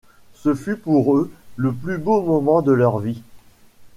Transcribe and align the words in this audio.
Ce 0.33 0.55
fut 0.55 0.77
pour 0.77 1.15
eux 1.15 1.29
le 1.57 1.71
plus 1.71 1.99
beau 1.99 2.23
moment 2.23 2.63
de 2.63 2.71
leur 2.71 2.97
vie. 2.97 3.21